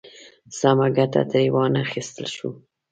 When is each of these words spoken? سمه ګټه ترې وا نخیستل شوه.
سمه 0.59 0.87
ګټه 0.97 1.21
ترې 1.29 1.47
وا 1.53 1.65
نخیستل 1.75 2.25
شوه. 2.35 2.51